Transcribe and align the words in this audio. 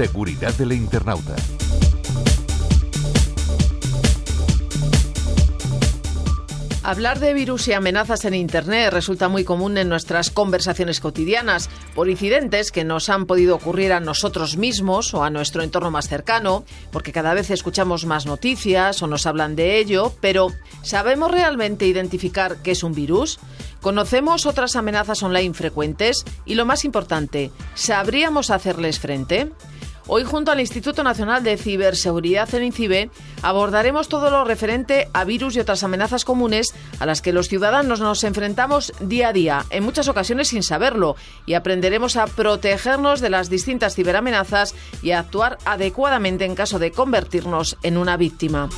Seguridad 0.00 0.54
del 0.54 0.72
internauta. 0.72 1.36
Hablar 6.82 7.20
de 7.20 7.34
virus 7.34 7.68
y 7.68 7.74
amenazas 7.74 8.24
en 8.24 8.32
Internet 8.32 8.94
resulta 8.94 9.28
muy 9.28 9.44
común 9.44 9.76
en 9.76 9.90
nuestras 9.90 10.30
conversaciones 10.30 11.00
cotidianas, 11.00 11.68
por 11.94 12.08
incidentes 12.08 12.72
que 12.72 12.82
nos 12.82 13.10
han 13.10 13.26
podido 13.26 13.54
ocurrir 13.54 13.92
a 13.92 14.00
nosotros 14.00 14.56
mismos 14.56 15.12
o 15.12 15.22
a 15.22 15.28
nuestro 15.28 15.62
entorno 15.62 15.90
más 15.90 16.08
cercano, 16.08 16.64
porque 16.90 17.12
cada 17.12 17.34
vez 17.34 17.50
escuchamos 17.50 18.06
más 18.06 18.24
noticias 18.24 19.02
o 19.02 19.06
nos 19.06 19.26
hablan 19.26 19.54
de 19.54 19.76
ello, 19.76 20.14
pero 20.22 20.48
¿sabemos 20.82 21.30
realmente 21.30 21.86
identificar 21.86 22.56
qué 22.62 22.70
es 22.70 22.82
un 22.82 22.94
virus? 22.94 23.38
¿Conocemos 23.82 24.46
otras 24.46 24.76
amenazas 24.76 25.22
online 25.22 25.52
frecuentes? 25.52 26.24
Y 26.46 26.54
lo 26.54 26.64
más 26.64 26.86
importante, 26.86 27.50
¿sabríamos 27.74 28.48
hacerles 28.50 28.98
frente? 28.98 29.52
Hoy, 30.12 30.24
junto 30.24 30.50
al 30.50 30.58
Instituto 30.58 31.04
Nacional 31.04 31.44
de 31.44 31.56
Ciberseguridad 31.56 32.52
en 32.56 32.64
INCIBE, 32.64 33.10
abordaremos 33.42 34.08
todo 34.08 34.28
lo 34.28 34.42
referente 34.42 35.08
a 35.12 35.22
virus 35.22 35.54
y 35.54 35.60
otras 35.60 35.84
amenazas 35.84 36.24
comunes 36.24 36.74
a 36.98 37.06
las 37.06 37.22
que 37.22 37.32
los 37.32 37.46
ciudadanos 37.46 38.00
nos 38.00 38.24
enfrentamos 38.24 38.92
día 38.98 39.28
a 39.28 39.32
día, 39.32 39.64
en 39.70 39.84
muchas 39.84 40.08
ocasiones 40.08 40.48
sin 40.48 40.64
saberlo, 40.64 41.14
y 41.46 41.54
aprenderemos 41.54 42.16
a 42.16 42.26
protegernos 42.26 43.20
de 43.20 43.30
las 43.30 43.50
distintas 43.50 43.94
ciberamenazas 43.94 44.74
y 45.00 45.12
a 45.12 45.20
actuar 45.20 45.58
adecuadamente 45.64 46.44
en 46.44 46.56
caso 46.56 46.80
de 46.80 46.90
convertirnos 46.90 47.78
en 47.84 47.96
una 47.96 48.16
víctima. 48.16 48.68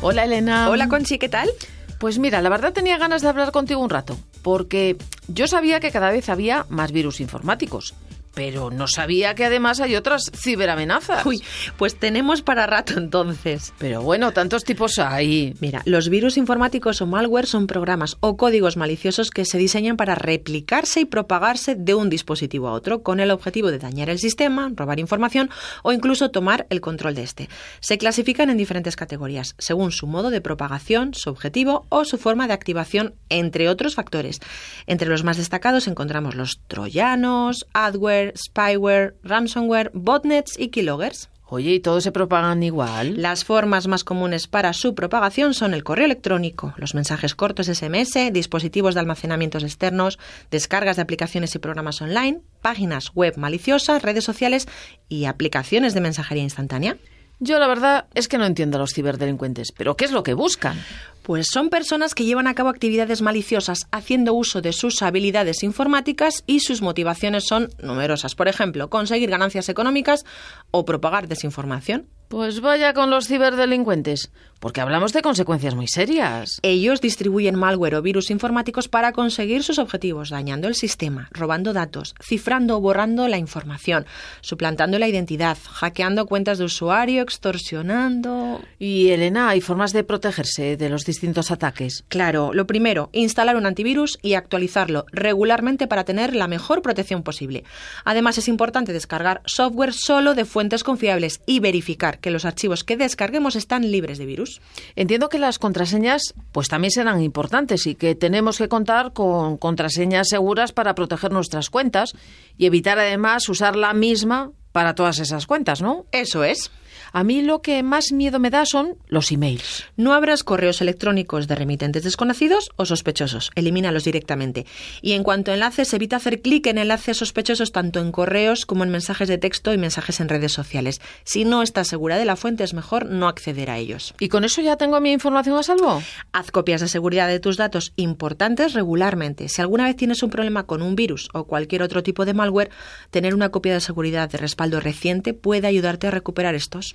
Hola 0.00 0.24
Elena. 0.24 0.70
Hola 0.70 0.88
Conchi, 0.88 1.18
¿qué 1.18 1.28
tal? 1.28 1.50
Pues 1.98 2.18
mira, 2.18 2.40
la 2.42 2.48
verdad 2.48 2.72
tenía 2.72 2.96
ganas 2.96 3.22
de 3.22 3.28
hablar 3.28 3.50
contigo 3.50 3.80
un 3.80 3.90
rato, 3.90 4.16
porque 4.42 4.96
yo 5.26 5.48
sabía 5.48 5.80
que 5.80 5.90
cada 5.90 6.10
vez 6.10 6.28
había 6.28 6.64
más 6.68 6.92
virus 6.92 7.20
informáticos 7.20 7.94
pero 8.34 8.70
no 8.70 8.86
sabía 8.86 9.34
que 9.34 9.44
además 9.44 9.80
hay 9.80 9.96
otras 9.96 10.30
ciberamenazas. 10.34 11.24
Uy, 11.26 11.42
pues 11.76 11.98
tenemos 11.98 12.42
para 12.42 12.66
rato 12.66 12.94
entonces. 12.96 13.72
Pero 13.78 14.02
bueno, 14.02 14.32
tantos 14.32 14.64
tipos 14.64 14.98
hay. 14.98 15.54
Mira, 15.60 15.82
los 15.84 16.08
virus 16.08 16.36
informáticos 16.36 17.00
o 17.00 17.06
malware 17.06 17.46
son 17.46 17.66
programas 17.66 18.16
o 18.20 18.36
códigos 18.36 18.76
maliciosos 18.76 19.30
que 19.30 19.44
se 19.44 19.58
diseñan 19.58 19.96
para 19.96 20.14
replicarse 20.14 21.00
y 21.00 21.04
propagarse 21.04 21.74
de 21.74 21.94
un 21.94 22.10
dispositivo 22.10 22.68
a 22.68 22.72
otro 22.72 23.02
con 23.02 23.20
el 23.20 23.30
objetivo 23.30 23.70
de 23.70 23.78
dañar 23.78 24.10
el 24.10 24.18
sistema, 24.18 24.70
robar 24.74 25.00
información 25.00 25.50
o 25.82 25.92
incluso 25.92 26.30
tomar 26.30 26.66
el 26.70 26.80
control 26.80 27.14
de 27.14 27.22
este. 27.22 27.48
Se 27.80 27.98
clasifican 27.98 28.50
en 28.50 28.56
diferentes 28.56 28.96
categorías 28.96 29.54
según 29.58 29.92
su 29.92 30.06
modo 30.06 30.30
de 30.30 30.40
propagación, 30.40 31.14
su 31.14 31.30
objetivo 31.30 31.86
o 31.88 32.04
su 32.04 32.18
forma 32.18 32.46
de 32.46 32.54
activación, 32.54 33.14
entre 33.28 33.68
otros 33.68 33.94
factores. 33.94 34.40
Entre 34.86 35.08
los 35.08 35.24
más 35.24 35.36
destacados 35.36 35.88
encontramos 35.88 36.34
los 36.34 36.60
troyanos, 36.66 37.66
adware, 37.72 38.17
spyware, 38.36 39.14
ransomware, 39.22 39.90
botnets 39.94 40.58
y 40.58 40.68
keyloggers. 40.68 41.28
Oye, 41.50 41.72
¿y 41.72 41.80
todos 41.80 42.04
se 42.04 42.12
propagan 42.12 42.62
igual? 42.62 43.22
Las 43.22 43.42
formas 43.42 43.88
más 43.88 44.04
comunes 44.04 44.46
para 44.48 44.74
su 44.74 44.94
propagación 44.94 45.54
son 45.54 45.72
el 45.72 45.82
correo 45.82 46.04
electrónico, 46.04 46.74
los 46.76 46.94
mensajes 46.94 47.34
cortos 47.34 47.68
SMS, 47.68 48.30
dispositivos 48.32 48.92
de 48.92 49.00
almacenamientos 49.00 49.62
externos, 49.62 50.18
descargas 50.50 50.96
de 50.96 51.02
aplicaciones 51.02 51.54
y 51.54 51.58
programas 51.58 52.02
online, 52.02 52.42
páginas 52.60 53.12
web 53.14 53.38
maliciosas, 53.38 54.02
redes 54.02 54.24
sociales 54.24 54.68
y 55.08 55.24
aplicaciones 55.24 55.94
de 55.94 56.02
mensajería 56.02 56.42
instantánea. 56.42 56.98
Yo 57.40 57.60
la 57.60 57.68
verdad 57.68 58.06
es 58.14 58.26
que 58.26 58.36
no 58.36 58.46
entiendo 58.46 58.78
a 58.78 58.80
los 58.80 58.92
ciberdelincuentes, 58.92 59.70
pero 59.70 59.96
¿qué 59.96 60.04
es 60.04 60.10
lo 60.10 60.24
que 60.24 60.34
buscan? 60.34 60.76
Pues 61.22 61.46
son 61.52 61.68
personas 61.68 62.14
que 62.14 62.24
llevan 62.24 62.48
a 62.48 62.54
cabo 62.54 62.68
actividades 62.68 63.22
maliciosas 63.22 63.86
haciendo 63.92 64.34
uso 64.34 64.60
de 64.60 64.72
sus 64.72 65.02
habilidades 65.02 65.62
informáticas 65.62 66.42
y 66.46 66.60
sus 66.60 66.82
motivaciones 66.82 67.44
son 67.46 67.68
numerosas. 67.80 68.34
Por 68.34 68.48
ejemplo, 68.48 68.90
conseguir 68.90 69.30
ganancias 69.30 69.68
económicas 69.68 70.24
o 70.72 70.84
propagar 70.84 71.28
desinformación. 71.28 72.08
Pues 72.28 72.60
vaya 72.60 72.92
con 72.92 73.10
los 73.10 73.28
ciberdelincuentes, 73.28 74.32
porque 74.60 74.80
hablamos 74.80 75.12
de 75.12 75.22
consecuencias 75.22 75.74
muy 75.74 75.86
serias. 75.86 76.60
Ellos 76.62 77.00
distribuyen 77.00 77.56
malware 77.56 77.96
o 77.96 78.02
virus 78.02 78.30
informáticos 78.30 78.88
para 78.88 79.12
conseguir 79.12 79.62
sus 79.62 79.78
objetivos, 79.78 80.30
dañando 80.30 80.68
el 80.68 80.74
sistema, 80.74 81.28
robando 81.32 81.72
datos, 81.72 82.14
cifrando 82.22 82.76
o 82.76 82.80
borrando 82.80 83.28
la 83.28 83.38
información, 83.38 84.06
suplantando 84.40 84.98
la 84.98 85.08
identidad, 85.08 85.58
hackeando 85.70 86.26
cuentas 86.26 86.58
de 86.58 86.64
usuario, 86.64 87.22
extorsionando. 87.22 88.60
Y 88.78 89.08
Elena, 89.08 89.48
¿hay 89.50 89.60
formas 89.60 89.92
de 89.92 90.04
protegerse 90.04 90.76
de 90.76 90.88
los 90.88 91.04
distintos 91.04 91.50
ataques? 91.50 92.04
Claro, 92.08 92.52
lo 92.52 92.66
primero, 92.66 93.10
instalar 93.12 93.56
un 93.56 93.66
antivirus 93.66 94.18
y 94.22 94.34
actualizarlo 94.34 95.06
regularmente 95.12 95.86
para 95.86 96.04
tener 96.04 96.34
la 96.34 96.48
mejor 96.48 96.82
protección 96.82 97.22
posible. 97.22 97.64
Además, 98.04 98.38
es 98.38 98.48
importante 98.48 98.92
descargar 98.92 99.42
software 99.46 99.92
solo 99.92 100.34
de 100.34 100.44
fuentes 100.44 100.84
confiables 100.84 101.40
y 101.46 101.60
verificar 101.60 102.18
que 102.18 102.30
los 102.30 102.44
archivos 102.44 102.84
que 102.84 102.96
descarguemos 102.96 103.56
están 103.56 103.90
libres 103.90 104.18
de 104.18 104.26
virus. 104.26 104.47
Entiendo 104.96 105.28
que 105.28 105.38
las 105.38 105.58
contraseñas 105.58 106.34
pues 106.52 106.68
también 106.68 106.90
serán 106.90 107.22
importantes 107.22 107.86
y 107.86 107.94
que 107.94 108.14
tenemos 108.14 108.58
que 108.58 108.68
contar 108.68 109.12
con 109.12 109.56
contraseñas 109.56 110.28
seguras 110.28 110.72
para 110.72 110.94
proteger 110.94 111.32
nuestras 111.32 111.70
cuentas 111.70 112.12
y 112.56 112.66
evitar 112.66 112.98
además 112.98 113.48
usar 113.48 113.76
la 113.76 113.92
misma 113.94 114.52
para 114.72 114.94
todas 114.94 115.18
esas 115.18 115.46
cuentas, 115.46 115.82
¿no? 115.82 116.06
Eso 116.12 116.44
es. 116.44 116.70
A 117.12 117.24
mí 117.24 117.42
lo 117.42 117.62
que 117.62 117.82
más 117.82 118.12
miedo 118.12 118.38
me 118.38 118.50
da 118.50 118.66
son 118.66 118.96
los 119.06 119.32
emails. 119.32 119.84
No 119.96 120.14
abras 120.14 120.44
correos 120.44 120.80
electrónicos 120.80 121.48
de 121.48 121.54
remitentes 121.54 122.04
desconocidos 122.04 122.70
o 122.76 122.84
sospechosos. 122.84 123.50
Elimínalos 123.54 124.04
directamente. 124.04 124.66
Y 125.02 125.12
en 125.12 125.22
cuanto 125.22 125.50
a 125.50 125.54
enlaces, 125.54 125.92
evita 125.94 126.16
hacer 126.16 126.42
clic 126.42 126.66
en 126.66 126.78
enlaces 126.78 127.16
sospechosos 127.16 127.72
tanto 127.72 128.00
en 128.00 128.12
correos 128.12 128.66
como 128.66 128.84
en 128.84 128.90
mensajes 128.90 129.28
de 129.28 129.38
texto 129.38 129.72
y 129.72 129.78
mensajes 129.78 130.20
en 130.20 130.28
redes 130.28 130.52
sociales. 130.52 131.00
Si 131.24 131.44
no 131.44 131.62
estás 131.62 131.88
segura 131.88 132.18
de 132.18 132.24
la 132.24 132.36
fuente, 132.36 132.64
es 132.64 132.74
mejor 132.74 133.06
no 133.06 133.28
acceder 133.28 133.70
a 133.70 133.78
ellos. 133.78 134.14
¿Y 134.18 134.28
con 134.28 134.44
eso 134.44 134.60
ya 134.60 134.76
tengo 134.76 135.00
mi 135.00 135.12
información 135.12 135.56
a 135.56 135.62
salvo? 135.62 136.02
Haz 136.32 136.50
copias 136.50 136.80
de 136.80 136.88
seguridad 136.88 137.28
de 137.28 137.40
tus 137.40 137.56
datos 137.56 137.92
importantes 137.96 138.74
regularmente. 138.74 139.48
Si 139.48 139.60
alguna 139.60 139.84
vez 139.84 139.96
tienes 139.96 140.22
un 140.22 140.30
problema 140.30 140.64
con 140.64 140.82
un 140.82 140.96
virus 140.96 141.28
o 141.32 141.44
cualquier 141.44 141.82
otro 141.82 142.02
tipo 142.02 142.24
de 142.24 142.34
malware, 142.34 142.70
tener 143.10 143.34
una 143.34 143.50
copia 143.50 143.74
de 143.74 143.80
seguridad 143.80 144.30
de 144.30 144.38
respaldo 144.38 144.80
reciente 144.80 145.34
puede 145.34 145.66
ayudarte 145.66 146.06
a 146.06 146.10
recuperar 146.10 146.54
estos. 146.54 146.94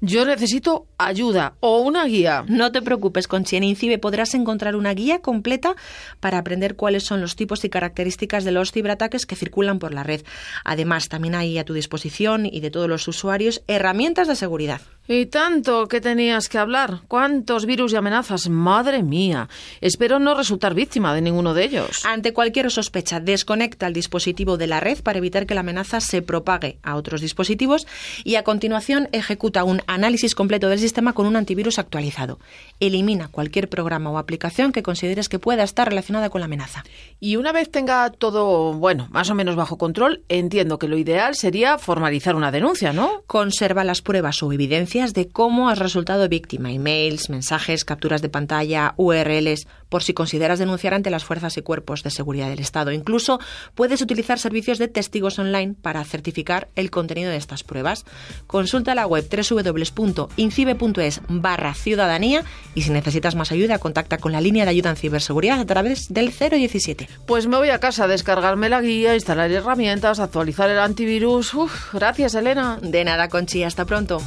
Yo 0.00 0.24
necesito 0.24 0.86
ayuda 0.98 1.54
o 1.60 1.78
una 1.78 2.04
guía. 2.06 2.44
No 2.48 2.72
te 2.72 2.82
preocupes, 2.82 3.28
con 3.28 3.44
en 3.52 3.64
Incibe 3.64 3.98
podrás 3.98 4.34
encontrar 4.34 4.76
una 4.76 4.94
guía 4.94 5.20
completa 5.20 5.76
para 6.20 6.38
aprender 6.38 6.76
cuáles 6.76 7.04
son 7.04 7.20
los 7.20 7.36
tipos 7.36 7.64
y 7.64 7.68
características 7.68 8.44
de 8.44 8.52
los 8.52 8.72
ciberataques 8.72 9.26
que 9.26 9.36
circulan 9.36 9.78
por 9.78 9.94
la 9.94 10.02
red. 10.02 10.22
Además, 10.64 11.08
también 11.08 11.34
hay 11.34 11.58
a 11.58 11.64
tu 11.64 11.74
disposición 11.74 12.46
y 12.46 12.60
de 12.60 12.70
todos 12.70 12.88
los 12.88 13.06
usuarios 13.06 13.62
herramientas 13.66 14.28
de 14.28 14.36
seguridad. 14.36 14.80
Y 15.06 15.26
tanto 15.26 15.86
que 15.86 16.00
tenías 16.00 16.48
que 16.48 16.56
hablar. 16.56 17.00
¿Cuántos 17.08 17.66
virus 17.66 17.92
y 17.92 17.96
amenazas? 17.96 18.48
Madre 18.48 19.02
mía. 19.02 19.50
Espero 19.82 20.18
no 20.18 20.34
resultar 20.34 20.74
víctima 20.74 21.14
de 21.14 21.20
ninguno 21.20 21.52
de 21.52 21.64
ellos. 21.64 22.06
Ante 22.06 22.32
cualquier 22.32 22.70
sospecha, 22.70 23.20
desconecta 23.20 23.86
el 23.86 23.92
dispositivo 23.92 24.56
de 24.56 24.66
la 24.66 24.80
red 24.80 25.02
para 25.02 25.18
evitar 25.18 25.46
que 25.46 25.54
la 25.54 25.60
amenaza 25.60 26.00
se 26.00 26.22
propague 26.22 26.78
a 26.82 26.96
otros 26.96 27.20
dispositivos 27.20 27.86
y 28.24 28.36
a 28.36 28.44
continuación 28.44 29.08
ejecuta 29.12 29.64
un 29.64 29.82
análisis 29.86 30.34
completo 30.34 30.68
del 30.68 30.78
sistema 30.78 31.12
con 31.12 31.26
un 31.26 31.36
antivirus 31.36 31.78
actualizado. 31.78 32.38
Elimina 32.80 33.28
cualquier 33.28 33.68
programa 33.68 34.10
o 34.10 34.18
aplicación 34.18 34.72
que 34.72 34.82
consideres 34.82 35.28
que 35.28 35.38
pueda 35.38 35.62
estar 35.62 35.88
relacionada 35.88 36.30
con 36.30 36.40
la 36.40 36.46
amenaza. 36.46 36.84
Y 37.20 37.36
una 37.36 37.52
vez 37.52 37.70
tenga 37.70 38.10
todo, 38.10 38.72
bueno, 38.74 39.08
más 39.10 39.30
o 39.30 39.34
menos 39.34 39.56
bajo 39.56 39.78
control, 39.78 40.22
entiendo 40.28 40.78
que 40.78 40.88
lo 40.88 40.96
ideal 40.96 41.34
sería 41.34 41.78
formalizar 41.78 42.36
una 42.36 42.50
denuncia, 42.50 42.92
¿no? 42.92 43.22
Conserva 43.26 43.84
las 43.84 44.02
pruebas 44.02 44.42
o 44.42 44.52
evidencias 44.52 45.14
de 45.14 45.28
cómo 45.28 45.68
has 45.68 45.78
resultado 45.78 46.28
víctima, 46.28 46.72
emails, 46.72 47.30
mensajes, 47.30 47.84
capturas 47.84 48.22
de 48.22 48.28
pantalla, 48.28 48.94
URLs, 48.96 49.66
por 49.94 50.02
si 50.02 50.12
consideras 50.12 50.58
denunciar 50.58 50.92
ante 50.92 51.08
las 51.08 51.24
fuerzas 51.24 51.56
y 51.56 51.62
cuerpos 51.62 52.02
de 52.02 52.10
seguridad 52.10 52.48
del 52.48 52.58
Estado. 52.58 52.90
Incluso 52.90 53.38
puedes 53.76 54.02
utilizar 54.02 54.40
servicios 54.40 54.78
de 54.78 54.88
testigos 54.88 55.38
online 55.38 55.76
para 55.80 56.02
certificar 56.02 56.66
el 56.74 56.90
contenido 56.90 57.30
de 57.30 57.36
estas 57.36 57.62
pruebas. 57.62 58.04
Consulta 58.48 58.96
la 58.96 59.06
web 59.06 59.24
www.incibe.es 59.30 61.20
barra 61.28 61.74
ciudadanía 61.74 62.42
y 62.74 62.82
si 62.82 62.90
necesitas 62.90 63.36
más 63.36 63.52
ayuda, 63.52 63.78
contacta 63.78 64.18
con 64.18 64.32
la 64.32 64.40
línea 64.40 64.64
de 64.64 64.72
ayuda 64.72 64.90
en 64.90 64.96
ciberseguridad 64.96 65.60
a 65.60 65.64
través 65.64 66.12
del 66.12 66.32
017. 66.32 67.08
Pues 67.28 67.46
me 67.46 67.56
voy 67.56 67.70
a 67.70 67.78
casa 67.78 68.02
a 68.02 68.08
descargarme 68.08 68.68
la 68.68 68.80
guía, 68.80 69.14
instalar 69.14 69.52
herramientas, 69.52 70.18
actualizar 70.18 70.70
el 70.70 70.80
antivirus. 70.80 71.52
gracias, 71.92 72.34
Elena. 72.34 72.80
De 72.82 73.04
nada, 73.04 73.28
Conchi. 73.28 73.62
Hasta 73.62 73.84
pronto. 73.84 74.20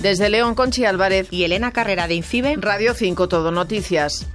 Desde 0.00 0.30
León, 0.30 0.54
Conchi 0.54 0.86
Álvarez 0.86 1.28
y 1.30 1.44
Elena 1.44 1.72
Carrera 1.72 2.08
de 2.08 2.14
Incibe, 2.14 2.56
Radio 2.58 2.94
5 2.94 3.28
Todo 3.28 3.50
Noticias. 3.50 4.26